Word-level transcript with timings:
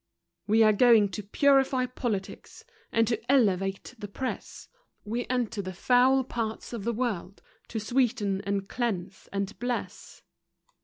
We 0.47 0.63
are 0.63 0.73
going 0.73 1.09
to 1.09 1.21
"purify 1.21 1.85
politics," 1.85 2.63
And 2.91 3.07
to 3.07 3.31
"elevate 3.31 3.93
the 3.99 4.07
press." 4.07 4.67
We 5.05 5.27
enter 5.29 5.61
the 5.61 5.73
foul 5.75 6.23
paths 6.23 6.73
of 6.73 6.85
the 6.85 6.91
world 6.91 7.43
To 7.67 7.79
sweeten 7.79 8.41
and 8.43 8.67
cleanse 8.67 9.29
and 9.31 9.59
bless. 9.59 10.23